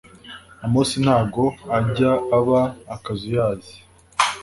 Amos 0.65 0.89
ntago 1.03 1.45
ajya 1.77 2.11
aba 2.37 2.61
akazuyaze 2.95 3.73